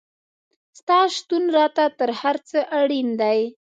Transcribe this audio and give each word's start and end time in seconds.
ستا 0.79 0.99
شتون 1.15 1.43
راته 1.57 1.83
تر 1.99 2.09
هر 2.21 2.35
څه 2.49 2.59
اړین 2.79 3.07
دی 3.21 3.39